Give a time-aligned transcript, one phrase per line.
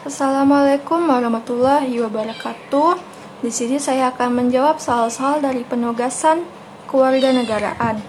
[0.00, 2.96] Assalamualaikum warahmatullahi wabarakatuh.
[3.44, 6.40] Di sini saya akan menjawab soal-soal dari penugasan
[6.88, 8.00] kewarganegaraan.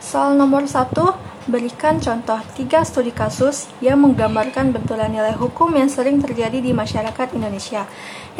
[0.00, 1.12] Soal nomor satu,
[1.44, 7.36] berikan contoh tiga studi kasus yang menggambarkan benturan nilai hukum yang sering terjadi di masyarakat
[7.36, 7.84] Indonesia.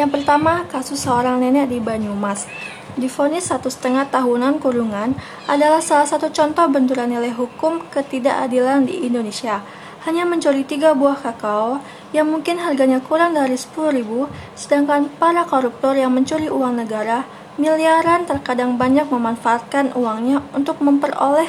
[0.01, 2.49] Yang pertama, kasus seorang nenek di Banyumas.
[2.97, 5.13] Difonis satu setengah tahunan kurungan
[5.45, 9.61] adalah salah satu contoh benturan nilai hukum ketidakadilan di Indonesia
[10.05, 11.81] hanya mencuri tiga buah kakao
[12.13, 17.25] yang mungkin harganya kurang dari 10 ribu, sedangkan para koruptor yang mencuri uang negara
[17.57, 21.49] miliaran terkadang banyak memanfaatkan uangnya untuk memperoleh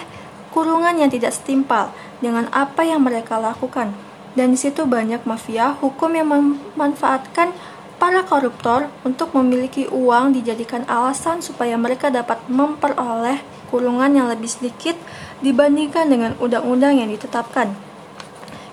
[0.56, 1.92] kurungan yang tidak setimpal
[2.24, 3.92] dengan apa yang mereka lakukan.
[4.36, 7.56] Dan di situ banyak mafia hukum yang memanfaatkan
[7.96, 13.40] para koruptor untuk memiliki uang dijadikan alasan supaya mereka dapat memperoleh
[13.72, 14.96] kurungan yang lebih sedikit
[15.40, 17.85] dibandingkan dengan undang-undang yang ditetapkan.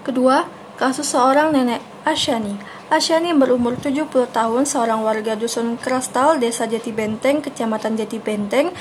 [0.02, 0.42] Kedua,
[0.83, 2.59] kasus seorang nenek Asyani.
[2.91, 8.74] Asyani berumur 70 tahun, seorang warga dusun Krastal, desa Jati Benteng, kecamatan Jati Benteng,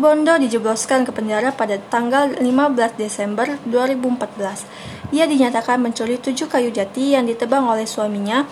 [0.00, 5.12] Bondo dijebloskan ke penjara pada tanggal 15 Desember 2014.
[5.12, 8.48] Ia dinyatakan mencuri tujuh kayu jati yang ditebang oleh suaminya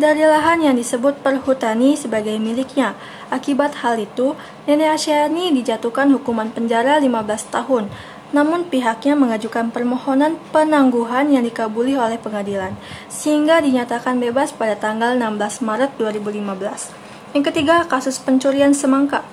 [0.00, 2.96] dari lahan yang disebut perhutani sebagai miliknya.
[3.28, 4.32] Akibat hal itu,
[4.64, 7.92] Nenek Asyani dijatuhkan hukuman penjara 15 tahun
[8.30, 12.76] namun pihaknya mengajukan permohonan penangguhan yang dikabuli oleh pengadilan,
[13.08, 16.92] sehingga dinyatakan bebas pada tanggal 16 Maret 2015.
[17.32, 19.24] Yang ketiga, kasus pencurian semangka.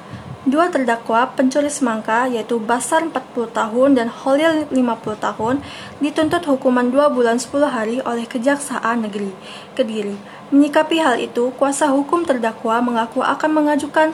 [0.46, 5.66] Dua terdakwa pencuri semangka, yaitu Basar 40 tahun dan Holil 50 tahun,
[5.98, 9.34] dituntut hukuman 2 bulan 10 hari oleh Kejaksaan Negeri
[9.74, 10.14] Kediri.
[10.54, 14.14] Menyikapi hal itu, kuasa hukum terdakwa mengaku akan mengajukan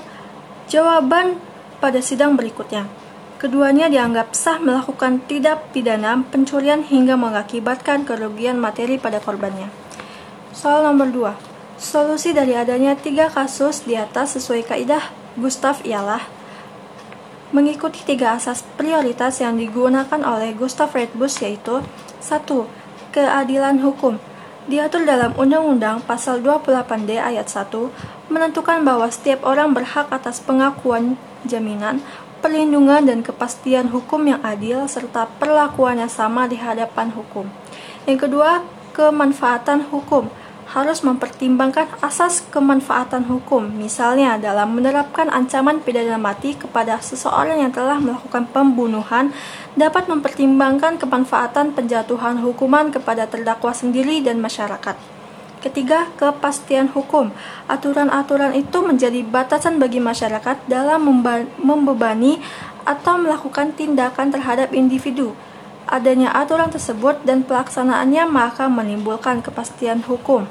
[0.71, 1.35] jawaban
[1.83, 3.00] pada sidang berikutnya.
[3.41, 9.65] Keduanya dianggap sah melakukan tidak pidana pencurian hingga mengakibatkan kerugian materi pada korbannya.
[10.53, 11.81] Soal nomor 2.
[11.81, 15.09] Solusi dari adanya tiga kasus di atas sesuai kaidah
[15.41, 16.21] Gustav ialah
[17.49, 21.81] mengikuti tiga asas prioritas yang digunakan oleh Gustav Redbus yaitu
[22.21, 22.45] 1.
[23.09, 24.21] Keadilan hukum
[24.69, 27.73] diatur dalam Undang-Undang Pasal 28D ayat 1
[28.29, 32.05] menentukan bahwa setiap orang berhak atas pengakuan jaminan
[32.41, 37.47] perlindungan dan kepastian hukum yang adil, serta perlakuan yang sama di hadapan hukum.
[38.09, 38.65] Yang kedua,
[38.97, 40.27] kemanfaatan hukum
[40.71, 47.99] harus mempertimbangkan asas kemanfaatan hukum, misalnya dalam menerapkan ancaman pidana mati kepada seseorang yang telah
[47.99, 49.35] melakukan pembunuhan,
[49.75, 55.20] dapat mempertimbangkan kemanfaatan penjatuhan hukuman kepada terdakwa sendiri dan masyarakat.
[55.61, 57.29] Ketiga, kepastian hukum.
[57.69, 61.05] Aturan-aturan itu menjadi batasan bagi masyarakat dalam
[61.61, 62.41] membebani
[62.81, 65.37] atau melakukan tindakan terhadap individu.
[65.85, 70.49] Adanya aturan tersebut dan pelaksanaannya maka menimbulkan kepastian hukum.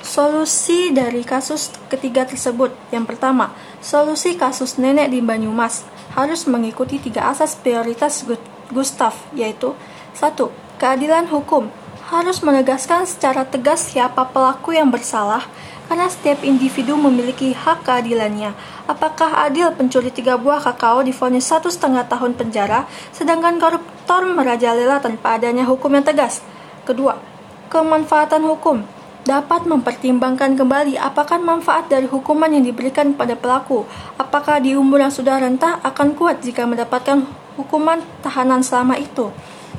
[0.00, 7.30] Solusi dari kasus ketiga tersebut Yang pertama, solusi kasus nenek di Banyumas harus mengikuti tiga
[7.30, 8.26] asas prioritas
[8.72, 9.76] Gustav, yaitu
[10.16, 11.68] satu Keadilan hukum
[12.08, 15.44] harus menegaskan secara tegas siapa pelaku yang bersalah,
[15.92, 18.56] karena setiap individu memiliki hak keadilannya.
[18.88, 25.36] Apakah adil pencuri tiga buah kakao difonis satu setengah tahun penjara, sedangkan koruptor merajalela tanpa
[25.36, 26.40] adanya hukum yang tegas?
[26.88, 27.20] Kedua,
[27.68, 28.80] kemanfaatan hukum
[29.28, 33.84] dapat mempertimbangkan kembali apakah manfaat dari hukuman yang diberikan pada pelaku.
[34.16, 37.28] Apakah di umur yang sudah rentah akan kuat jika mendapatkan
[37.60, 39.28] hukuman tahanan selama itu?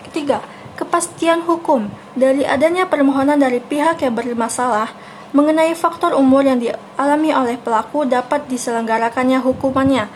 [0.05, 0.45] Ketiga,
[0.75, 4.91] kepastian hukum dari adanya permohonan dari pihak yang bermasalah
[5.31, 10.11] mengenai faktor umur yang dialami oleh pelaku dapat diselenggarakannya hukumannya.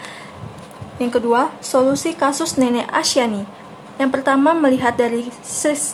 [1.00, 3.48] Yang kedua, solusi kasus nenek Asyani.
[3.96, 5.32] Yang pertama, melihat dari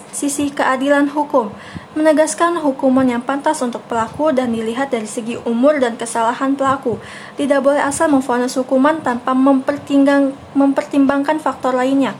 [0.10, 1.54] sisi keadilan hukum,
[1.94, 6.98] menegaskan hukuman yang pantas untuk pelaku dan dilihat dari segi umur dan kesalahan pelaku.
[7.38, 9.38] Tidak boleh asal memfonis hukuman tanpa
[10.58, 12.18] mempertimbangkan faktor lainnya.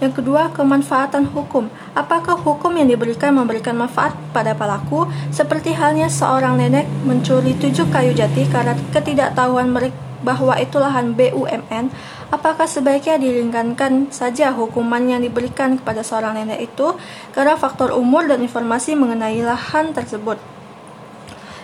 [0.00, 1.68] Yang kedua, kemanfaatan hukum.
[1.92, 8.16] Apakah hukum yang diberikan memberikan manfaat pada pelaku, seperti halnya seorang nenek mencuri tujuh kayu
[8.16, 11.88] jati karena ketidaktahuan mereka bahwa itu lahan BUMN,
[12.28, 16.92] apakah sebaiknya diringankan saja hukuman yang diberikan kepada seorang nenek itu
[17.32, 20.36] karena faktor umur dan informasi mengenai lahan tersebut.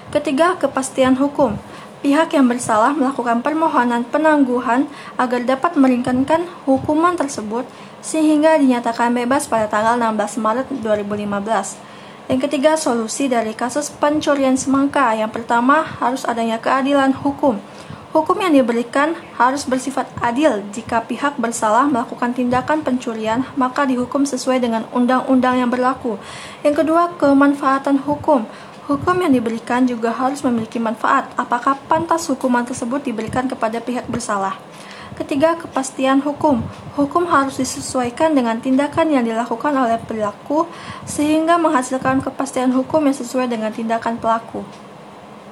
[0.09, 1.61] Ketiga, kepastian hukum
[2.07, 4.87] pihak yang bersalah melakukan permohonan penangguhan
[5.19, 7.67] agar dapat meringankan hukuman tersebut
[7.99, 12.31] sehingga dinyatakan bebas pada tanggal 16 Maret 2015.
[12.31, 15.19] Yang ketiga, solusi dari kasus pencurian semangka.
[15.19, 17.59] Yang pertama, harus adanya keadilan hukum.
[18.15, 20.63] Hukum yang diberikan harus bersifat adil.
[20.71, 26.23] Jika pihak bersalah melakukan tindakan pencurian, maka dihukum sesuai dengan undang-undang yang berlaku.
[26.63, 28.47] Yang kedua, kemanfaatan hukum.
[28.87, 31.35] Hukum yang diberikan juga harus memiliki manfaat.
[31.35, 34.63] Apakah pantas hukuman tersebut diberikan kepada pihak bersalah?
[35.19, 36.63] Ketiga, kepastian hukum.
[36.95, 40.71] Hukum harus disesuaikan dengan tindakan yang dilakukan oleh pelaku
[41.03, 44.63] sehingga menghasilkan kepastian hukum yang sesuai dengan tindakan pelaku.